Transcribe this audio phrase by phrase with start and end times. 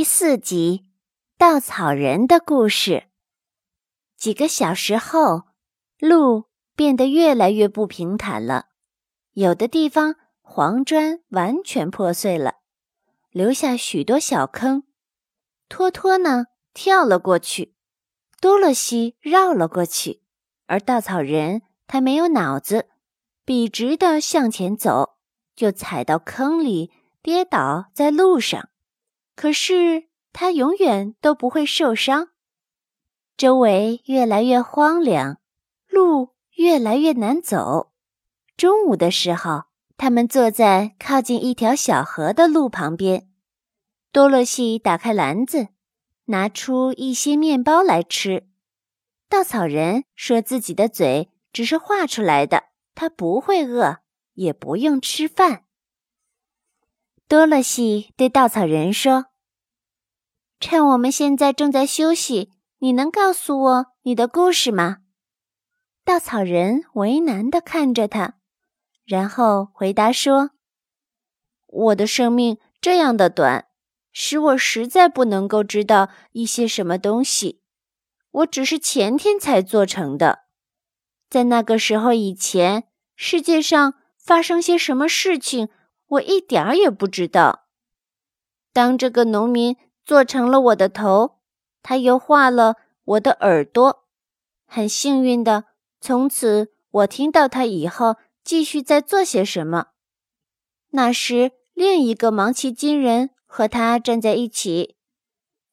[0.00, 0.86] 第四集：
[1.36, 3.08] 稻草人的故事。
[4.16, 5.42] 几个小时后，
[5.98, 8.68] 路变得越来越不平坦了，
[9.32, 12.60] 有的地方黄砖完全破碎了，
[13.28, 14.84] 留下许多小坑。
[15.68, 17.74] 托托呢，跳了过去；
[18.40, 20.22] 多洛西绕了过去，
[20.64, 22.88] 而稻草人他没有脑子，
[23.44, 25.18] 笔直的向前走，
[25.54, 26.90] 就踩到坑里，
[27.20, 28.69] 跌倒在路上。
[29.40, 32.28] 可是他永远都不会受伤。
[33.38, 35.40] 周围越来越荒凉，
[35.88, 37.94] 路越来越难走。
[38.58, 39.62] 中午的时候，
[39.96, 43.30] 他们坐在靠近一条小河的路旁边。
[44.12, 45.68] 多萝西打开篮子，
[46.26, 48.46] 拿出一些面包来吃。
[49.30, 54.00] 稻草人说自己的嘴只是画出来的，他不会饿，
[54.34, 55.64] 也不用吃饭。
[57.26, 59.28] 多萝西对稻草人说。
[60.60, 64.98] 趁我们现在正在休息，你能告诉我你的故事吗？
[66.04, 68.34] 稻草人为难地看着他，
[69.06, 70.50] 然后回答说
[71.66, 73.68] ：“我的生命这样的短，
[74.12, 77.62] 使我实在不能够知道一些什么东西。
[78.30, 80.40] 我只是前天才做成的，
[81.30, 82.84] 在那个时候以前，
[83.16, 85.70] 世界上发生些什么事情，
[86.06, 87.66] 我一点儿也不知道。
[88.74, 89.74] 当这个农民。”
[90.10, 91.38] 做成了我的头，
[91.84, 94.08] 他又画了我的耳朵。
[94.66, 95.66] 很幸运的，
[96.00, 99.90] 从此我听到他以后继续在做些什么。
[100.88, 104.96] 那时，另一个盲奇金人和他站在一起。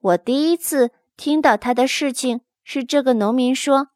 [0.00, 3.88] 我第一次听到他的事情是这个农民说：“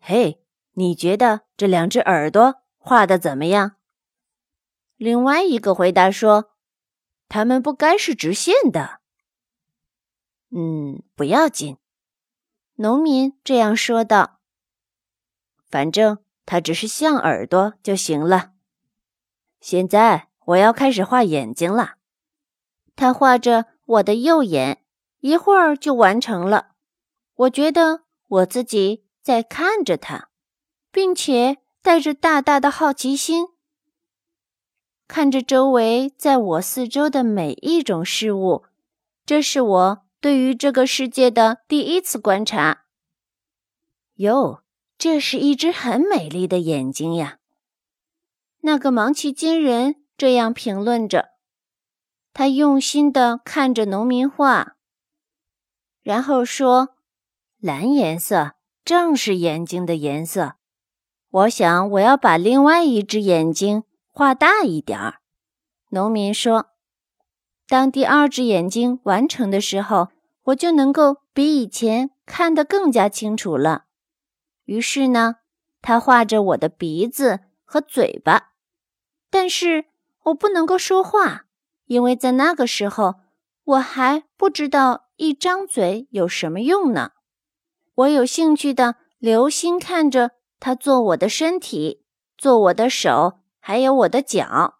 [0.00, 0.42] 嘿，
[0.76, 3.72] 你觉得这两只耳朵画的怎么样？”
[4.96, 6.52] 另外一个回答说
[7.28, 9.00] ：“他们不该是直线的。”
[10.50, 11.76] 嗯，不要紧，
[12.76, 14.40] 农民这样说道。
[15.68, 18.52] 反正它只是像耳朵就行了。
[19.60, 21.96] 现在我要开始画眼睛了。
[22.96, 24.82] 他画着我的右眼，
[25.20, 26.70] 一会儿就完成了。
[27.34, 30.30] 我觉得我自己在看着他，
[30.90, 33.48] 并且带着大大的好奇心，
[35.06, 38.64] 看着周围在我四周的每一种事物。
[39.26, 40.07] 这是我。
[40.20, 42.86] 对于这个世界的第一次观察，
[44.14, 44.64] 哟，
[44.98, 47.38] 这是一只很美丽的眼睛呀！
[48.62, 51.28] 那个芒奇金人这样评论着，
[52.32, 54.76] 他用心的看着农民画，
[56.02, 56.96] 然后说
[57.62, 60.56] ：“蓝颜色正是眼睛的颜色。
[61.30, 65.20] 我想我要把另外一只眼睛画大一点儿。”
[65.90, 66.70] 农民说。
[67.68, 70.08] 当第二只眼睛完成的时候，
[70.44, 73.84] 我就能够比以前看得更加清楚了。
[74.64, 75.36] 于是呢，
[75.82, 78.52] 他画着我的鼻子和嘴巴，
[79.28, 79.84] 但是
[80.24, 81.44] 我不能够说话，
[81.84, 83.16] 因为在那个时候
[83.64, 87.10] 我还不知道一张嘴有什么用呢。
[87.96, 92.02] 我有兴趣的留心看着他做我的身体，
[92.38, 94.78] 做我的手，还有我的脚。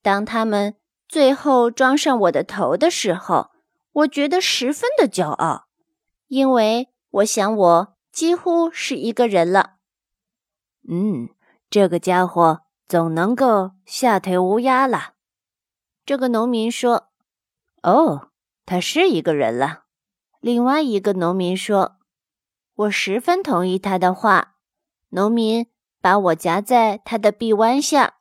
[0.00, 0.76] 当他们。
[1.08, 3.50] 最后装上我的头的时候，
[3.92, 5.66] 我觉得十分的骄傲，
[6.28, 9.76] 因为我想我几乎是一个人了。
[10.88, 11.28] 嗯，
[11.70, 15.14] 这个家伙总能够吓退乌鸦了。
[16.04, 17.08] 这个农民说
[17.82, 18.28] ：“哦，
[18.64, 19.84] 他是一个人了。”
[20.40, 21.96] 另外一个农民说
[22.74, 24.56] ：“我十分同意他的话。”
[25.10, 25.66] 农民
[26.00, 28.18] 把我夹在他的臂弯下，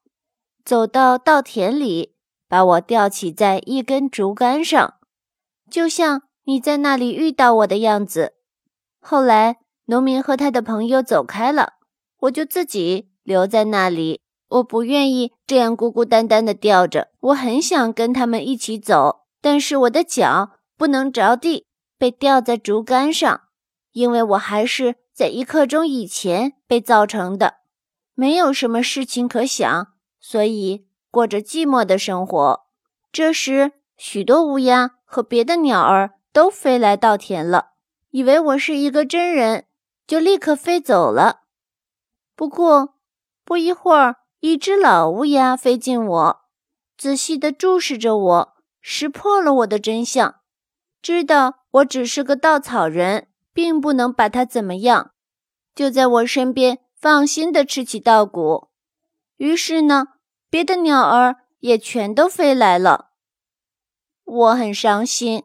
[0.63, 2.14] 走到稻田里。
[2.55, 4.93] 把我吊起在一根竹竿上，
[5.69, 8.35] 就像你在那里遇到我的样子。
[9.01, 9.57] 后来，
[9.87, 11.73] 农民和他的朋友走开了，
[12.19, 14.21] 我就自己留在那里。
[14.47, 21.65] 我不愿意这样孤孤单单的吊着，我很想跟他们一起走，但是我的脚不能着地，
[21.97, 23.41] 被吊在竹竿上，
[23.91, 27.55] 因为我还是在一刻钟以前被造成的，
[28.13, 29.87] 没有什么事情可想，
[30.21, 30.87] 所以。
[31.15, 32.65] 过着寂寞的生活。
[33.09, 37.67] 这时，许多乌鸦和别的鸟儿都飞来稻田了，
[38.09, 39.65] 以为我是一个真人，
[40.05, 41.43] 就立刻飞走了。
[42.35, 42.95] 不过，
[43.45, 46.41] 不一会儿，一只老乌鸦飞进我，
[46.97, 50.41] 仔细地注视着我，识破了我的真相，
[51.01, 55.11] 知道我只是个稻草人，并不能把它怎么样，
[55.73, 58.67] 就在我身边放心地吃起稻谷。
[59.37, 60.07] 于是呢。
[60.55, 63.09] 别的鸟儿也全都飞来了。
[64.23, 65.43] 我很伤心。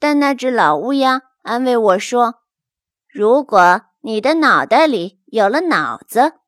[0.00, 2.42] 但那只老乌鸦安慰我说
[3.06, 6.40] ：“如果你的脑袋里有了脑子，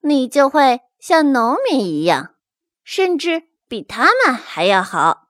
[0.00, 2.36] 你就会像农民一样，
[2.84, 5.28] 甚至比他们还要好。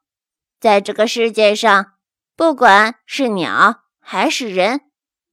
[0.60, 1.94] 在这个世界上，
[2.36, 4.82] 不管是鸟还是人，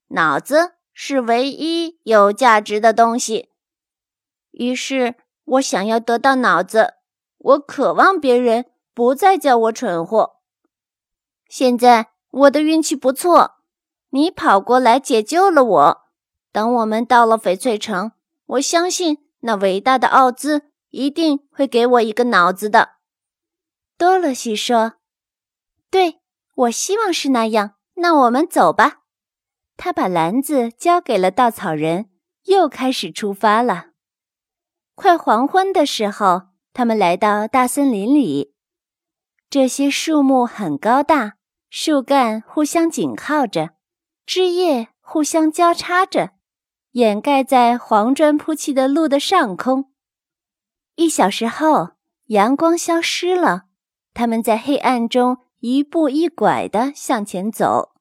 [0.08, 3.50] 脑子是唯一有价值的东西。
[4.50, 5.14] 于是
[5.44, 6.94] 我想要得到脑子，
[7.38, 10.36] 我渴望别人不再叫我蠢货。
[11.48, 13.56] 现在我的运气不错，
[14.10, 16.00] 你跑过来解救了我。
[16.52, 18.12] 等我们到了翡翠城，
[18.46, 22.96] 我相信。”那伟大的奥兹一定会给我一个脑子的，
[23.96, 24.96] 多萝西说
[25.90, 26.20] ：“对，
[26.54, 27.76] 我希望是那样。
[27.94, 28.98] 那我们走吧。”
[29.78, 32.10] 他把篮子交给了稻草人，
[32.44, 33.89] 又开始出发了。
[35.00, 36.42] 快黄昏的时候，
[36.74, 38.52] 他们来到大森林里。
[39.48, 41.36] 这些树木很高大，
[41.70, 43.70] 树干互相紧靠着，
[44.26, 46.32] 枝叶互相交叉着。
[46.90, 49.90] 掩盖在黄砖铺砌的路的上空。
[50.96, 51.92] 一小时后，
[52.26, 53.62] 阳光消失了，
[54.12, 57.92] 他们在黑暗中一步一拐地向前走。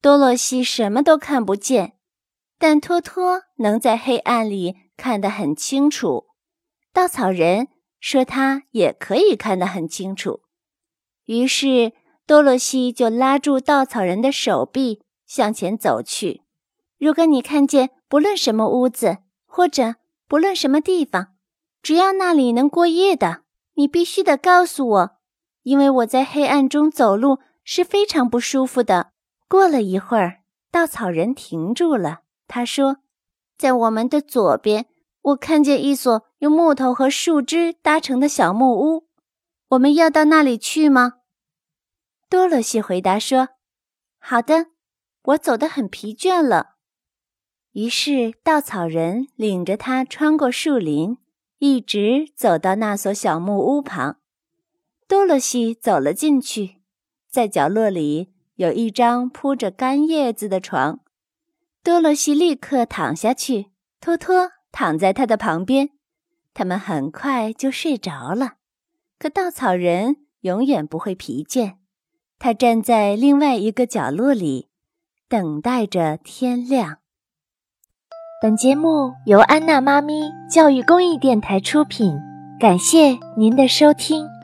[0.00, 1.98] 多洛西什么都看不见，
[2.56, 6.26] 但托托能在黑暗里看得很清楚。
[6.92, 7.68] 稻草人
[7.98, 10.42] 说他也可以看得很清楚。
[11.24, 11.92] 于是
[12.26, 16.42] 多洛西就拉住稻草人的手臂向前走去。
[16.98, 19.94] 如果你看见不论什么屋子，或者
[20.26, 21.28] 不论什么地方，
[21.80, 23.42] 只要那里能过夜的，
[23.74, 25.10] 你必须得告诉我，
[25.62, 29.12] 因为我在黑暗中走路是非常不舒服的。
[29.48, 30.40] 过了一会儿，
[30.70, 32.20] 稻草人停住了。
[32.46, 32.98] 他说
[33.58, 34.86] ：“在我们的左边，
[35.20, 39.08] 我看见一所用木头和树枝搭成的小木屋。
[39.70, 41.14] 我们要到那里去吗？”
[42.30, 43.48] 多萝西回答说
[44.20, 44.66] ：“好的，
[45.22, 46.76] 我走得很疲倦了。”
[47.72, 51.18] 于是，稻草人领着他穿过树林，
[51.58, 54.18] 一直走到那所小木屋旁。
[55.06, 56.82] 多萝西走了进去，
[57.30, 61.00] 在角落里有一张铺着干叶子的床。
[61.82, 63.66] 多萝西立刻躺下去，
[64.00, 65.90] 托托躺在他的旁边。
[66.54, 68.54] 他们很快就睡着了。
[69.18, 71.74] 可稻草人永远不会疲倦，
[72.38, 74.68] 他站在另外一个角落里，
[75.28, 76.98] 等待着天亮。
[78.40, 82.16] 本节目由安娜妈咪教育公益电台出品，
[82.60, 84.37] 感谢您的收听。